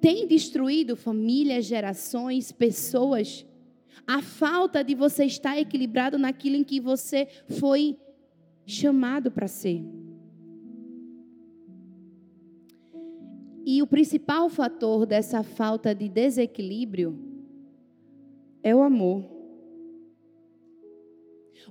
[0.00, 3.44] tem destruído famílias, gerações, pessoas.
[4.06, 7.28] A falta de você estar equilibrado naquilo em que você
[7.60, 7.96] foi
[8.66, 9.84] chamado para ser.
[13.64, 17.18] E o principal fator dessa falta de desequilíbrio
[18.62, 19.24] é o amor.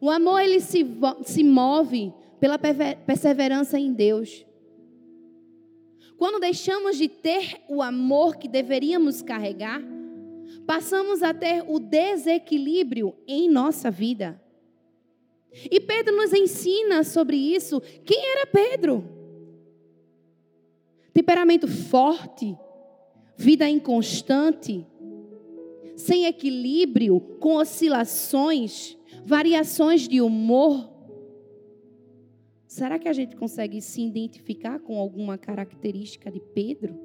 [0.01, 0.85] O amor ele se,
[1.25, 4.45] se move pela perseverança em Deus.
[6.17, 9.81] Quando deixamos de ter o amor que deveríamos carregar,
[10.65, 14.41] passamos a ter o desequilíbrio em nossa vida.
[15.71, 17.81] E Pedro nos ensina sobre isso.
[18.05, 19.18] Quem era Pedro?
[21.19, 22.57] Temperamento forte,
[23.35, 24.87] vida inconstante,
[25.93, 30.89] sem equilíbrio, com oscilações variações de humor.
[32.65, 36.97] Será que a gente consegue se identificar com alguma característica de Pedro?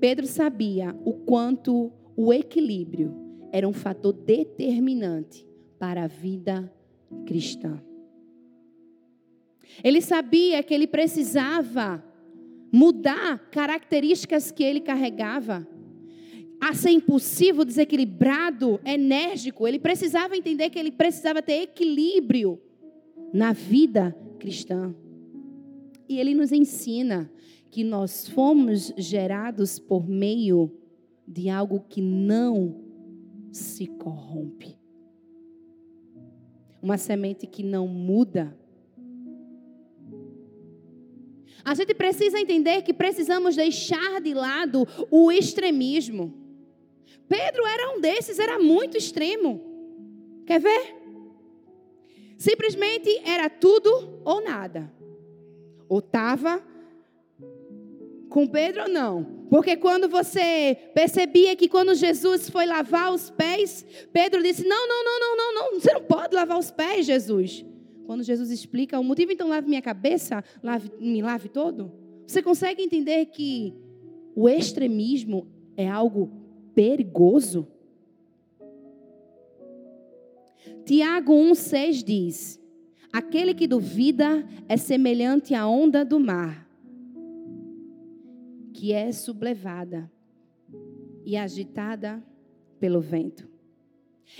[0.00, 3.14] Pedro sabia o quanto o equilíbrio
[3.52, 5.46] era um fator determinante
[5.78, 6.72] para a vida
[7.26, 7.78] cristã.
[9.82, 12.04] Ele sabia que ele precisava
[12.72, 15.66] mudar características que ele carregava
[16.60, 19.68] a ser impulsivo, desequilibrado, enérgico.
[19.68, 22.60] Ele precisava entender que ele precisava ter equilíbrio
[23.32, 24.94] na vida cristã.
[26.08, 27.30] E ele nos ensina
[27.70, 30.70] que nós fomos gerados por meio
[31.26, 32.80] de algo que não
[33.50, 34.78] se corrompe.
[36.82, 38.56] Uma semente que não muda.
[41.64, 46.34] A gente precisa entender que precisamos deixar de lado o extremismo.
[47.26, 49.62] Pedro era um desses, era muito extremo.
[50.46, 50.94] Quer ver?
[52.36, 54.92] Simplesmente era tudo ou nada.
[55.88, 56.62] Ou estava
[58.28, 59.24] com Pedro ou não.
[59.48, 65.04] Porque quando você percebia que quando Jesus foi lavar os pés, Pedro disse: Não, não,
[65.04, 67.64] não, não, não, não, você não pode lavar os pés, Jesus.
[68.06, 71.90] Quando Jesus explica o motivo, então lave minha cabeça, lave, me lave todo.
[72.26, 73.74] Você consegue entender que
[74.34, 76.30] o extremismo é algo
[76.74, 77.66] perigoso?
[80.84, 82.60] Tiago 1,6 diz:
[83.12, 86.68] Aquele que duvida é semelhante à onda do mar,
[88.72, 90.10] que é sublevada
[91.24, 92.22] e agitada
[92.78, 93.53] pelo vento.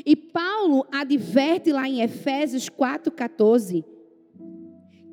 [0.05, 3.85] E Paulo adverte lá em Efésios 4,14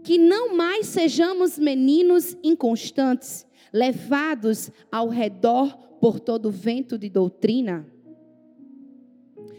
[0.04, 7.86] que não mais sejamos meninos inconstantes, levados ao redor por todo vento de doutrina.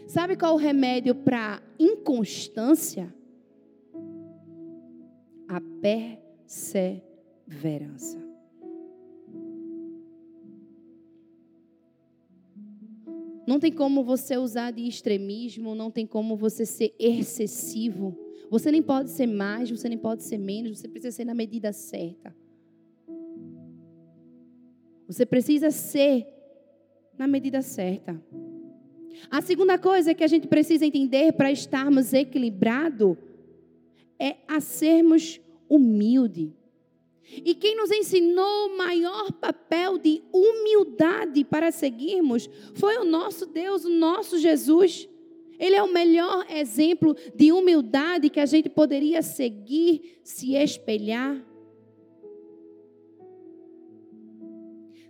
[0.07, 3.15] Sabe qual é o remédio para inconstância?
[5.47, 8.22] A perseverança.
[13.45, 18.17] Não tem como você usar de extremismo, não tem como você ser excessivo.
[18.49, 21.73] Você nem pode ser mais, você nem pode ser menos, você precisa ser na medida
[21.73, 22.35] certa.
[25.07, 26.27] Você precisa ser
[27.17, 28.21] na medida certa.
[29.29, 33.17] A segunda coisa que a gente precisa entender para estarmos equilibrados
[34.19, 36.51] é a sermos humildes.
[37.31, 43.85] E quem nos ensinou o maior papel de humildade para seguirmos foi o nosso Deus,
[43.85, 45.07] o nosso Jesus.
[45.57, 51.43] Ele é o melhor exemplo de humildade que a gente poderia seguir, se espelhar.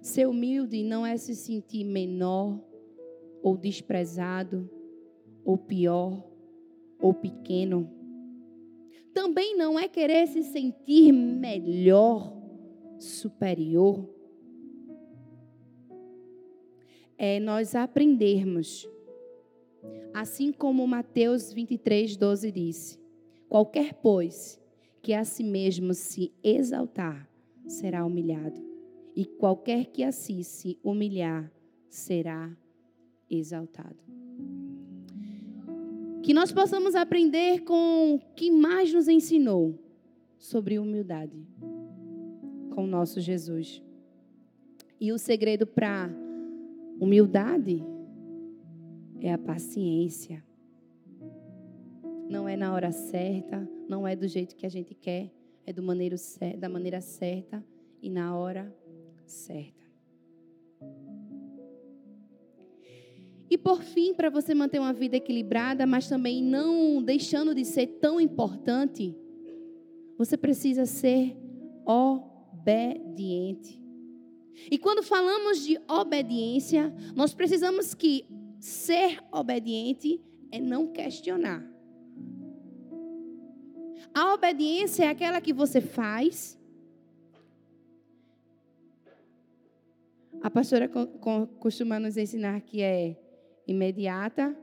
[0.02, 2.60] Ser humilde não é se sentir menor,
[3.42, 4.70] ou desprezado,
[5.44, 6.24] ou pior,
[7.00, 7.90] ou pequeno
[9.14, 12.34] também não é querer se sentir melhor,
[12.98, 14.10] superior.
[17.18, 18.90] É nós aprendermos,
[20.14, 23.00] assim como Mateus 23, 12 disse:
[23.48, 24.60] qualquer, pois,
[25.02, 27.30] que a si mesmo se exaltar,
[27.68, 28.62] será humilhado,
[29.16, 31.52] e qualquer que a si se humilhar,
[31.88, 32.52] será
[33.30, 34.13] exaltado.
[36.24, 39.78] Que nós possamos aprender com o que mais nos ensinou
[40.38, 41.46] sobre humildade
[42.74, 43.84] com o nosso Jesus.
[45.00, 46.10] E o segredo para
[47.00, 47.84] humildade
[49.20, 50.44] é a paciência.
[52.30, 55.30] Não é na hora certa, não é do jeito que a gente quer,
[55.66, 56.16] é do maneiro,
[56.58, 57.64] da maneira certa
[58.02, 58.74] e na hora
[59.26, 59.83] certa.
[63.54, 67.86] E por fim, para você manter uma vida equilibrada, mas também não deixando de ser
[67.86, 69.16] tão importante,
[70.18, 71.38] você precisa ser
[71.86, 73.80] obediente.
[74.72, 78.26] E quando falamos de obediência, nós precisamos que
[78.60, 80.20] ser obediente
[80.52, 81.64] é não questionar.
[84.16, 86.60] A obediência é aquela que você faz.
[90.42, 90.90] A pastora
[91.60, 93.20] costuma nos ensinar que é
[93.68, 94.56] imediata,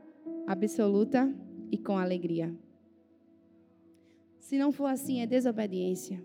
[0.47, 1.33] absoluta
[1.71, 2.53] e com alegria.
[4.39, 6.21] Se não for assim, é desobediência.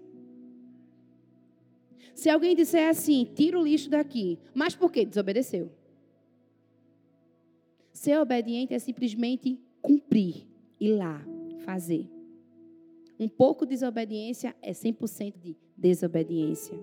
[2.14, 5.04] Se alguém disser assim, tira o lixo daqui, mas por quê?
[5.04, 5.70] Desobedeceu.
[7.92, 10.46] Ser obediente é simplesmente cumprir,
[10.80, 11.22] ir lá,
[11.64, 12.08] fazer.
[13.18, 16.76] Um pouco de desobediência é 100% de desobediência.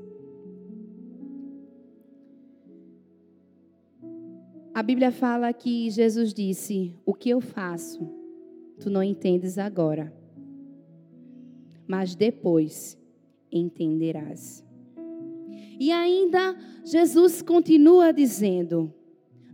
[4.74, 8.10] A Bíblia fala que Jesus disse: O que eu faço,
[8.80, 10.12] tu não entendes agora,
[11.88, 12.98] mas depois
[13.52, 14.66] entenderás.
[15.80, 18.92] E ainda Jesus continua dizendo: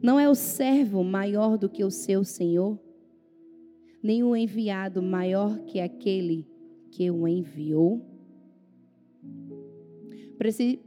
[0.01, 2.79] Não é o servo maior do que o seu senhor,
[4.01, 6.47] nem o enviado maior que aquele
[6.91, 8.05] que o enviou.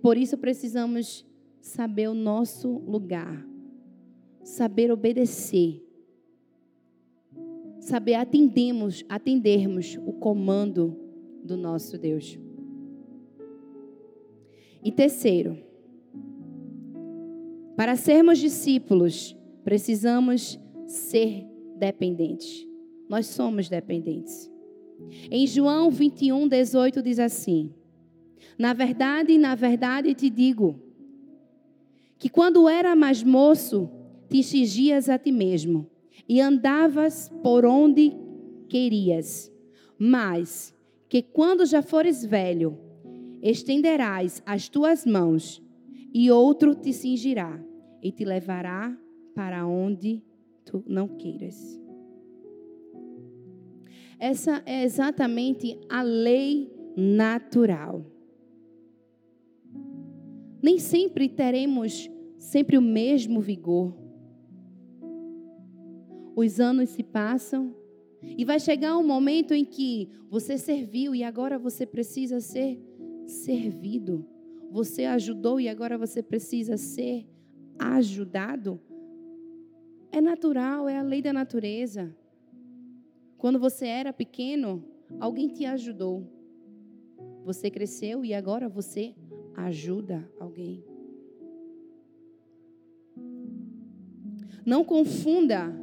[0.00, 1.22] Por isso precisamos
[1.60, 3.51] saber o nosso lugar
[4.42, 5.82] saber obedecer,
[7.80, 10.96] saber atendermos, atendermos o comando
[11.42, 12.38] do nosso Deus.
[14.84, 15.58] E terceiro,
[17.76, 22.66] para sermos discípulos, precisamos ser dependentes.
[23.08, 24.50] Nós somos dependentes.
[25.30, 27.72] Em João 21, 18 diz assim:
[28.58, 30.80] Na verdade, na verdade te digo,
[32.18, 33.90] que quando era mais moço,
[34.32, 35.86] te cingias a ti mesmo
[36.26, 38.16] e andavas por onde
[38.66, 39.52] querias,
[39.98, 40.74] mas
[41.06, 42.78] que quando já fores velho,
[43.42, 45.62] estenderás as tuas mãos
[46.14, 47.62] e outro te cingirá
[48.02, 48.98] e te levará
[49.34, 50.22] para onde
[50.64, 51.78] tu não queiras.
[54.18, 58.06] Essa é exatamente a lei natural.
[60.62, 62.08] Nem sempre teremos
[62.38, 64.01] sempre o mesmo vigor.
[66.34, 67.74] Os anos se passam
[68.22, 72.80] e vai chegar um momento em que você serviu e agora você precisa ser
[73.26, 74.26] servido.
[74.70, 77.26] Você ajudou e agora você precisa ser
[77.78, 78.80] ajudado.
[80.10, 82.14] É natural, é a lei da natureza.
[83.36, 84.84] Quando você era pequeno,
[85.18, 86.26] alguém te ajudou.
[87.44, 89.14] Você cresceu e agora você
[89.56, 90.84] ajuda alguém.
[94.64, 95.81] Não confunda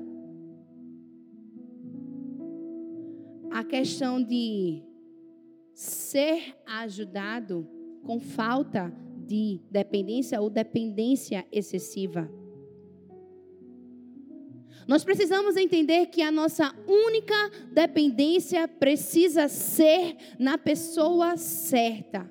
[3.52, 4.84] a questão de
[5.74, 7.68] ser ajudado
[8.04, 8.94] com falta
[9.26, 12.30] de dependência ou dependência excessiva.
[14.88, 17.36] Nós precisamos entender que a nossa única
[17.72, 22.28] dependência precisa ser na pessoa certa.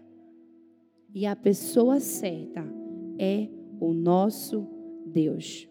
[1.14, 2.66] E a pessoa certa
[3.16, 3.48] é
[3.80, 4.66] o nosso
[5.06, 5.68] Deus.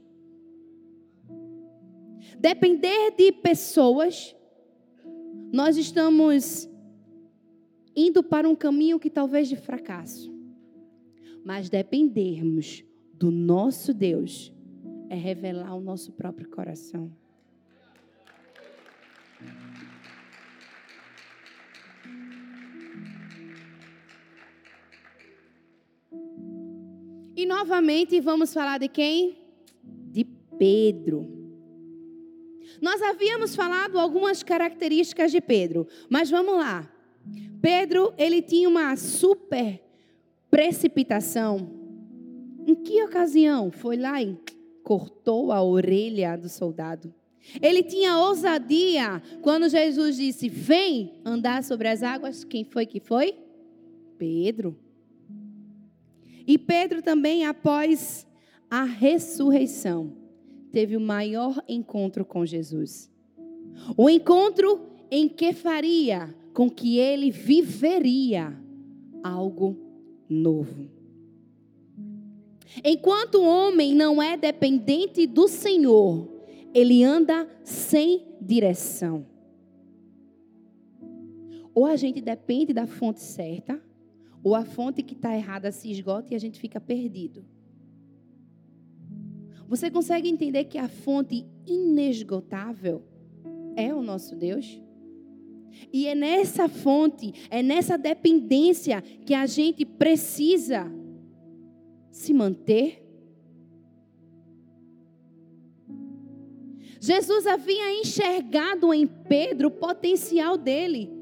[2.40, 4.34] Depender de pessoas,
[5.52, 6.70] nós estamos
[7.96, 10.32] indo para um caminho que talvez de fracasso.
[11.44, 12.84] Mas dependermos
[13.14, 14.54] do nosso Deus
[15.10, 17.12] é revelar o nosso próprio coração.
[27.36, 29.38] E novamente vamos falar de quem?
[29.84, 30.26] De
[30.58, 31.37] Pedro.
[32.82, 36.90] Nós havíamos falado algumas características de Pedro, mas vamos lá.
[37.62, 39.82] Pedro, ele tinha uma super
[40.50, 41.70] precipitação.
[42.66, 43.72] Em que ocasião?
[43.72, 44.38] Foi lá e
[44.84, 47.14] cortou a orelha do soldado.
[47.62, 52.44] Ele tinha ousadia quando Jesus disse: Vem andar sobre as águas.
[52.44, 53.36] Quem foi que foi?
[54.18, 54.78] Pedro.
[56.46, 58.26] E Pedro também, após
[58.70, 60.14] a ressurreição,
[60.78, 63.10] teve o maior encontro com Jesus.
[63.98, 68.56] O encontro em que faria com que ele viveria
[69.24, 69.76] algo
[70.30, 70.88] novo.
[72.86, 76.30] Enquanto o homem não é dependente do Senhor,
[76.72, 79.26] ele anda sem direção.
[81.74, 83.82] Ou a gente depende da fonte certa,
[84.44, 87.44] ou a fonte que está errada se esgota e a gente fica perdido.
[89.68, 93.04] Você consegue entender que a fonte inesgotável
[93.76, 94.82] é o nosso Deus?
[95.92, 100.92] E é nessa fonte, é nessa dependência que a gente precisa
[102.10, 103.04] se manter?
[107.00, 111.17] Jesus havia enxergado em Pedro o potencial dele.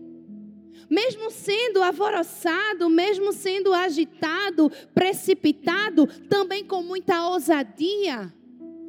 [0.90, 8.34] Mesmo sendo alvoroçado, mesmo sendo agitado, precipitado, também com muita ousadia,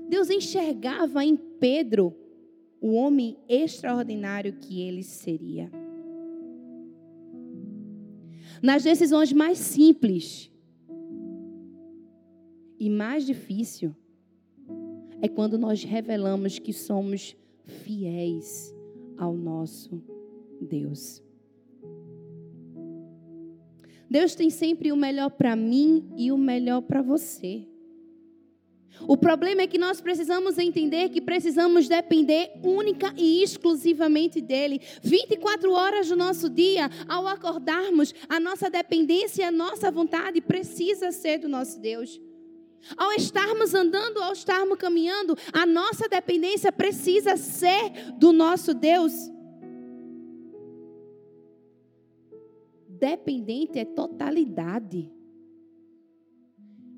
[0.08, 2.14] Deus enxergava em Pedro
[2.80, 5.70] o homem extraordinário que ele seria.
[8.62, 10.50] Nas decisões mais simples,
[12.78, 13.94] e mais difícil
[15.20, 18.74] é quando nós revelamos que somos fiéis
[19.16, 20.02] ao nosso
[20.60, 21.25] Deus.
[24.10, 27.66] Deus tem sempre o melhor para mim e o melhor para você.
[29.00, 34.80] O problema é que nós precisamos entender que precisamos depender única e exclusivamente dele.
[35.02, 41.38] 24 horas do nosso dia, ao acordarmos, a nossa dependência, a nossa vontade precisa ser
[41.38, 42.20] do nosso Deus.
[42.96, 49.12] Ao estarmos andando, ao estarmos caminhando, a nossa dependência precisa ser do nosso Deus.
[52.98, 55.10] Dependente é totalidade.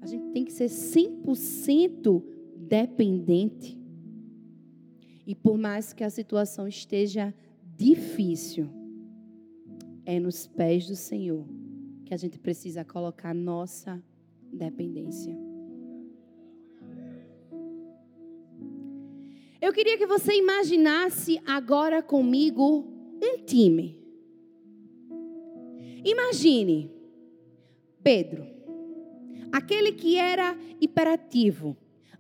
[0.01, 2.23] A gente tem que ser 100%
[2.57, 3.79] dependente.
[5.27, 7.35] E por mais que a situação esteja
[7.77, 8.69] difícil,
[10.05, 11.47] é nos pés do Senhor
[12.05, 14.03] que a gente precisa colocar nossa
[14.51, 15.37] dependência.
[19.61, 22.87] Eu queria que você imaginasse agora comigo
[23.23, 23.98] um time.
[26.09, 26.91] Imagine
[28.03, 28.47] Pedro,
[29.53, 31.77] aquele que era hiperativo,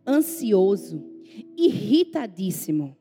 [0.06, 1.02] ansioso,
[1.56, 2.94] irritadíssimo.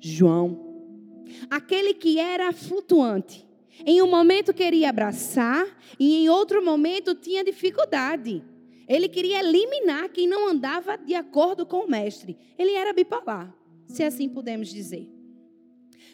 [0.00, 1.14] João,
[1.50, 3.46] aquele que era flutuante.
[3.84, 5.66] Em um momento queria abraçar
[5.98, 8.42] e em outro momento tinha dificuldade.
[8.88, 12.38] Ele queria eliminar quem não andava de acordo com o mestre.
[12.58, 13.54] Ele era bipolar,
[13.86, 15.06] se assim podemos dizer.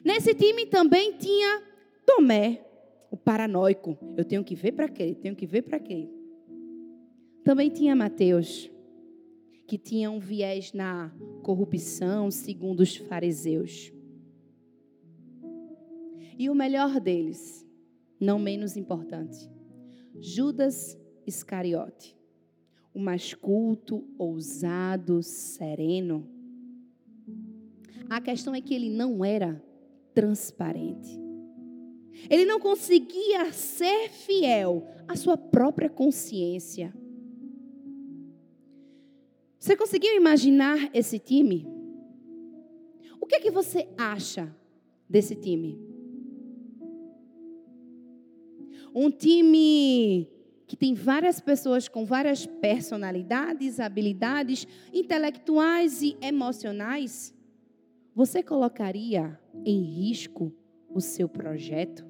[0.04, 1.62] Nesse time também tinha
[2.04, 2.65] Tomé,
[3.10, 3.98] o paranoico.
[4.16, 5.14] Eu tenho que ver para quê?
[5.14, 6.08] Tenho que ver para quê?
[7.44, 8.70] Também tinha Mateus,
[9.66, 13.92] que tinha um viés na corrupção, segundo os fariseus.
[16.38, 17.66] E o melhor deles,
[18.20, 19.50] não menos importante,
[20.18, 22.16] Judas Iscariote,
[22.92, 26.28] o mais culto, ousado, sereno.
[28.08, 29.62] A questão é que ele não era
[30.14, 31.25] transparente.
[32.28, 36.92] Ele não conseguia ser fiel à sua própria consciência.
[39.58, 41.66] Você conseguiu imaginar esse time?
[43.20, 44.54] O que é que você acha
[45.08, 45.76] desse time?
[48.94, 50.30] Um time
[50.66, 57.34] que tem várias pessoas com várias personalidades, habilidades intelectuais e emocionais.
[58.14, 60.52] Você colocaria em risco
[60.96, 62.04] o seu projeto?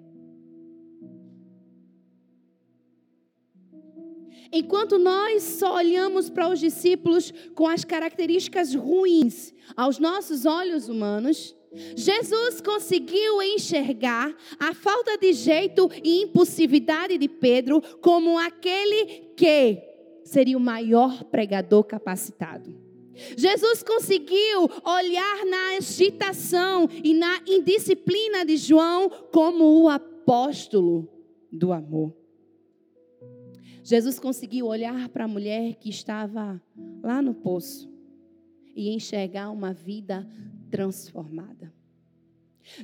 [4.52, 11.54] Enquanto nós só olhamos para os discípulos com as características ruins aos nossos olhos humanos,
[11.96, 19.82] Jesus conseguiu enxergar a falta de jeito e impulsividade de Pedro como aquele que
[20.24, 22.85] seria o maior pregador capacitado.
[23.36, 31.08] Jesus conseguiu olhar na agitação e na indisciplina de João como o apóstolo
[31.50, 32.14] do amor.
[33.82, 36.60] Jesus conseguiu olhar para a mulher que estava
[37.02, 37.88] lá no poço
[38.74, 40.28] e enxergar uma vida
[40.70, 41.72] transformada.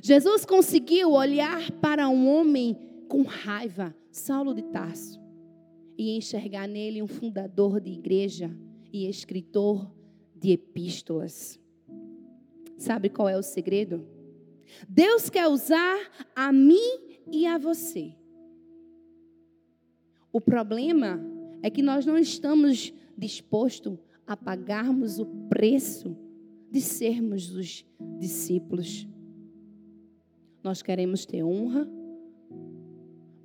[0.01, 2.77] Jesus conseguiu olhar para um homem
[3.09, 5.21] com raiva, Saulo de Tarso,
[5.97, 8.49] e enxergar nele um fundador de igreja
[8.91, 9.91] e escritor
[10.43, 11.57] de epístolas.
[12.77, 14.05] Sabe qual é o segredo?
[14.89, 15.97] Deus quer usar
[16.35, 16.99] a mim
[17.31, 18.13] e a você.
[20.33, 21.17] O problema
[21.61, 26.13] é que nós não estamos dispostos a pagarmos o preço
[26.69, 27.85] de sermos os
[28.19, 29.07] discípulos.
[30.61, 31.87] Nós queremos ter honra,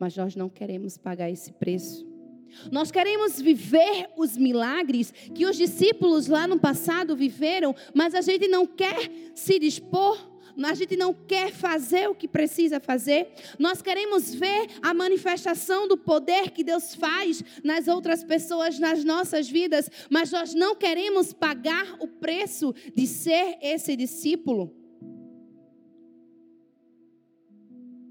[0.01, 2.08] mas nós não queremos pagar esse preço.
[2.71, 8.49] Nós queremos viver os milagres que os discípulos lá no passado viveram, mas a gente
[8.49, 10.19] não quer se dispor
[10.67, 13.29] a gente não quer fazer o que precisa fazer.
[13.59, 19.49] Nós queremos ver a manifestação do poder que Deus faz nas outras pessoas, nas nossas
[19.49, 24.75] vidas, mas nós não queremos pagar o preço de ser esse discípulo.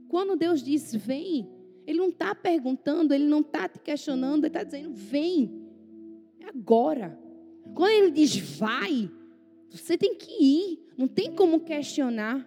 [0.08, 1.57] Quando Deus diz vem,
[1.88, 5.66] Ele não está perguntando, Ele não está te questionando, Ele está dizendo vem,
[6.42, 7.18] é agora.
[7.74, 9.10] Quando Ele diz vai,
[9.70, 12.46] você tem que ir, não tem como questionar.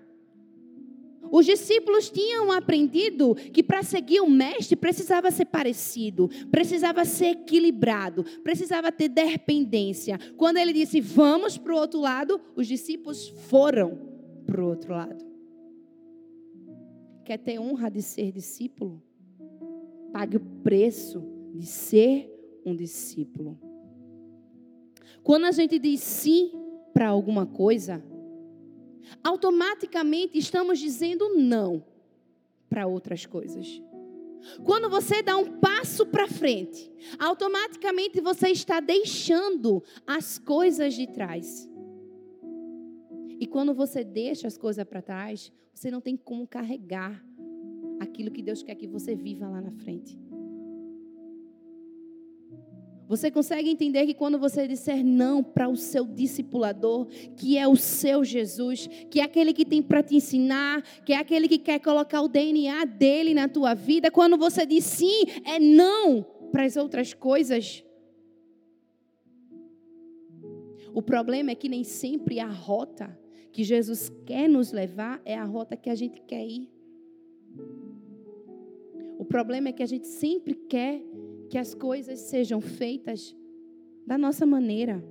[1.32, 8.24] Os discípulos tinham aprendido que para seguir o mestre precisava ser parecido, precisava ser equilibrado,
[8.43, 10.18] precisava ter dependência.
[10.36, 13.97] Quando ele disse vamos para o outro lado, os discípulos foram
[14.45, 15.24] para o outro lado.
[17.24, 19.01] Quer ter honra de ser discípulo?
[20.12, 21.22] Pague o preço
[21.54, 22.30] de ser
[22.64, 23.58] um discípulo.
[25.22, 26.52] Quando a gente diz sim
[26.92, 28.02] para alguma coisa,
[29.22, 31.84] automaticamente estamos dizendo não
[32.68, 33.82] para outras coisas.
[34.64, 41.68] Quando você dá um passo para frente, automaticamente você está deixando as coisas de trás.
[43.38, 47.24] E quando você deixa as coisas para trás, você não tem como carregar
[48.01, 50.18] aquilo que Deus quer que você viva lá na frente.
[53.07, 57.74] Você consegue entender que quando você disser não para o seu discipulador, que é o
[57.74, 61.80] seu Jesus, que é aquele que tem para te ensinar, que é aquele que quer
[61.80, 66.76] colocar o DNA dele na tua vida, quando você diz sim, é não para as
[66.76, 67.84] outras coisas.
[70.94, 73.18] O problema é que nem sempre a rota
[73.51, 76.70] que Jesus quer nos levar é a rota que a gente quer ir.
[79.20, 80.98] O problema é que a gente sempre quer
[81.50, 83.36] que as coisas sejam feitas
[84.06, 85.04] da nossa maneira.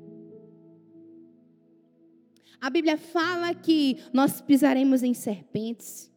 [2.60, 6.12] A Bíblia fala que nós pisaremos em serpentes,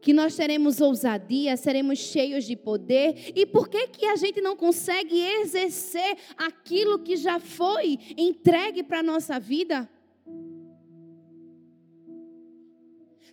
[0.00, 3.30] que nós teremos ousadia, seremos cheios de poder.
[3.32, 8.98] E por que que a gente não consegue exercer aquilo que já foi entregue para
[8.98, 9.88] a nossa vida?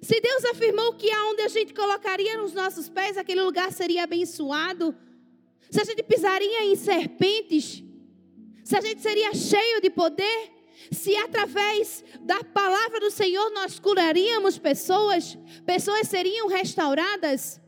[0.02, 4.96] Se Deus afirmou que aonde a gente colocaria os nossos pés, aquele lugar seria abençoado,
[5.70, 7.84] se a gente pisaria em serpentes,
[8.64, 10.52] Se a gente seria cheio de poder?
[10.92, 15.36] Se através da palavra do Senhor nós curaríamos pessoas,
[15.66, 17.60] pessoas seriam restauradas,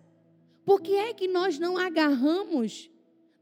[0.63, 2.87] por que é que nós não agarramos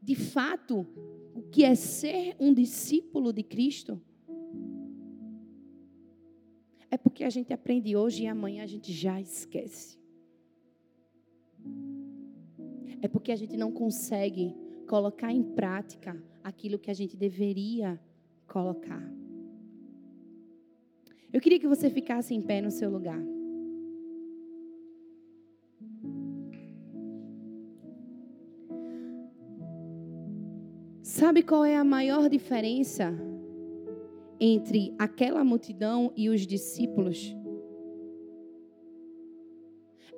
[0.00, 0.86] de fato
[1.34, 4.00] o que é ser um discípulo de Cristo?
[6.90, 9.98] É porque a gente aprende hoje e amanhã a gente já esquece.
[13.00, 14.54] É porque a gente não consegue
[14.88, 18.00] colocar em prática aquilo que a gente deveria
[18.46, 19.02] colocar.
[21.32, 23.22] Eu queria que você ficasse em pé no seu lugar.
[31.02, 33.29] Sabe qual é a maior diferença
[34.40, 37.36] entre aquela multidão e os discípulos?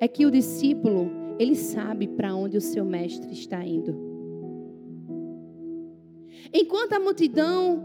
[0.00, 3.96] É que o discípulo, ele sabe para onde o seu mestre está indo.
[6.52, 7.82] Enquanto a multidão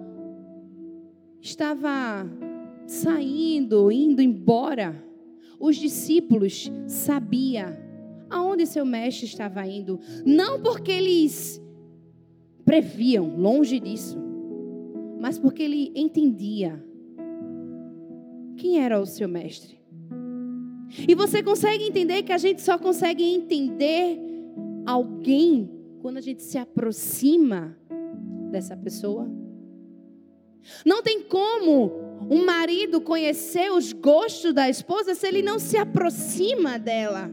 [1.42, 2.30] estava
[2.86, 5.04] saindo, indo embora,
[5.60, 7.76] os discípulos sabiam
[8.30, 11.62] aonde seu mestre estava indo, não porque eles
[12.66, 14.18] previam, longe disso,
[15.28, 16.82] mas porque ele entendia
[18.56, 19.78] quem era o seu mestre.
[21.06, 24.18] E você consegue entender que a gente só consegue entender
[24.86, 25.70] alguém
[26.02, 27.78] quando a gente se aproxima
[28.50, 29.30] dessa pessoa?
[30.86, 31.92] Não tem como
[32.30, 37.30] um marido conhecer os gostos da esposa se ele não se aproxima dela.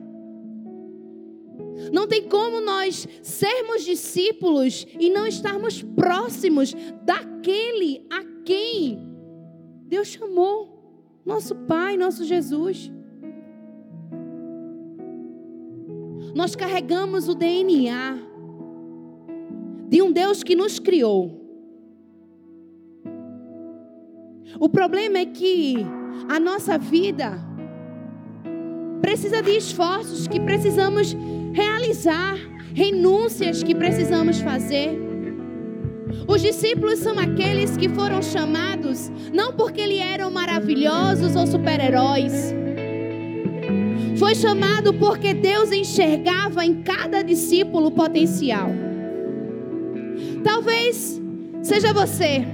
[1.92, 6.74] Não tem como nós sermos discípulos e não estarmos próximos
[7.44, 8.98] daquele a quem
[9.86, 12.90] Deus chamou, nosso Pai, nosso Jesus.
[16.34, 18.18] Nós carregamos o DNA
[19.88, 21.40] de um Deus que nos criou.
[24.58, 25.76] O problema é que
[26.28, 27.38] a nossa vida
[29.02, 31.14] precisa de esforços que precisamos
[31.52, 32.36] realizar,
[32.74, 35.03] renúncias que precisamos fazer.
[36.26, 42.54] Os discípulos são aqueles que foram chamados não porque eles eram maravilhosos ou super-heróis.
[44.16, 48.70] Foi chamado porque Deus enxergava em cada discípulo potencial.
[50.42, 51.20] Talvez
[51.62, 52.46] seja você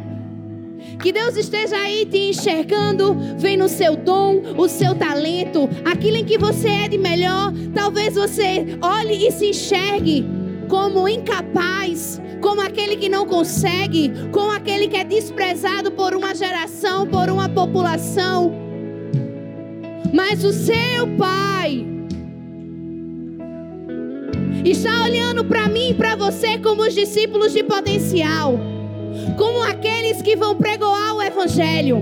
[1.02, 6.24] que Deus esteja aí te enxergando, vendo o seu dom, o seu talento, aquilo em
[6.24, 7.52] que você é de melhor.
[7.74, 10.39] Talvez você olhe e se enxergue
[10.70, 17.06] como incapaz, como aquele que não consegue, como aquele que é desprezado por uma geração,
[17.06, 18.52] por uma população.
[20.14, 21.86] Mas o seu pai
[24.64, 28.58] está olhando para mim e para você como os discípulos de potencial
[29.36, 32.00] como aqueles que vão pregoar o Evangelho,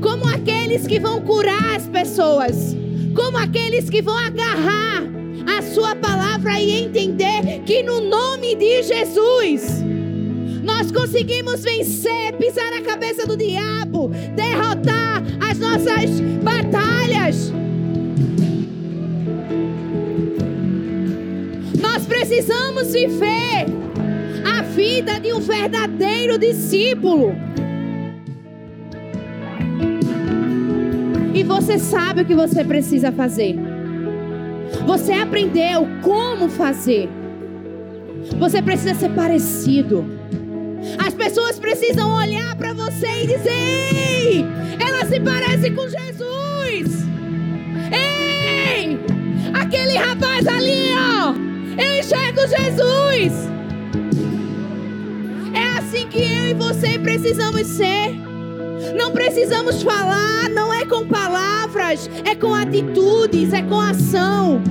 [0.00, 2.76] como aqueles que vão curar as pessoas,
[3.14, 5.02] como aqueles que vão agarrar
[5.74, 9.82] Sua palavra e entender que no nome de Jesus
[10.62, 17.52] nós conseguimos vencer, pisar a cabeça do diabo, derrotar as nossas batalhas.
[21.80, 23.66] Nós precisamos viver
[24.74, 27.32] vida de um verdadeiro discípulo.
[31.32, 33.73] E você sabe o que você precisa fazer.
[34.86, 37.08] Você aprendeu como fazer.
[38.38, 40.04] Você precisa ser parecido.
[41.04, 44.44] As pessoas precisam olhar para você e dizer: Ei,
[44.78, 47.06] ela se parece com Jesus.
[47.92, 48.98] Ei,
[49.54, 51.34] aquele rapaz ali, ó.
[51.80, 53.54] Eu enxergo Jesus
[56.14, 58.14] que eu e você precisamos ser.
[58.96, 60.73] Não precisamos falar, não é
[61.84, 64.62] palavras, é com atitudes, é com ação.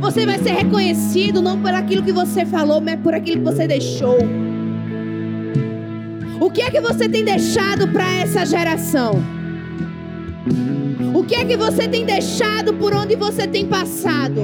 [0.00, 3.66] Você vai ser reconhecido não por aquilo que você falou, mas por aquilo que você
[3.66, 4.18] deixou.
[6.40, 9.22] O que é que você tem deixado para essa geração?
[11.14, 14.42] O que é que você tem deixado por onde você tem passado?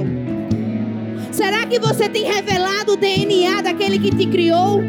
[1.31, 4.81] Será que você tem revelado o DNA daquele que te criou?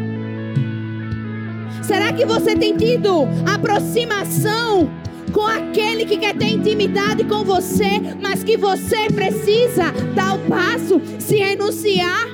[1.81, 4.89] Será que você tem tido aproximação
[5.33, 11.01] com aquele que quer ter intimidade com você, mas que você precisa dar o passo,
[11.19, 12.27] se renunciar,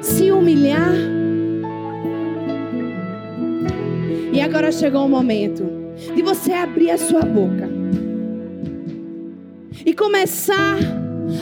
[0.00, 0.92] se humilhar?
[4.32, 5.64] E agora chegou o momento
[6.14, 7.70] de você abrir a sua boca
[9.84, 10.76] e começar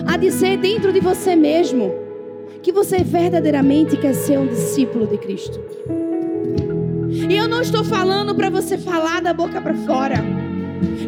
[0.06, 1.92] a dizer dentro de você mesmo
[2.62, 5.58] que você verdadeiramente quer ser um discípulo de Cristo.
[7.14, 10.16] E eu não estou falando para você falar da boca para fora.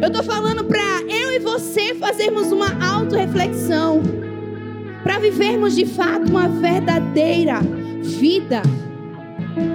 [0.01, 4.01] Eu estou falando para eu e você fazermos uma autorreflexão.
[5.03, 7.59] Para vivermos de fato uma verdadeira
[8.01, 8.61] vida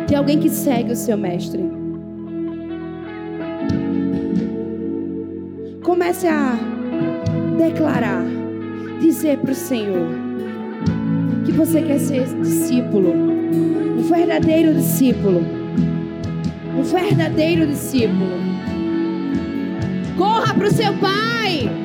[0.07, 1.63] de alguém que segue o seu mestre.
[5.83, 6.57] Comece a
[7.59, 8.25] declarar,
[9.01, 10.09] dizer para o Senhor
[11.45, 15.62] que você quer ser discípulo, um verdadeiro discípulo,
[16.77, 18.39] um verdadeiro discípulo.
[20.17, 21.82] Corra para o seu pai.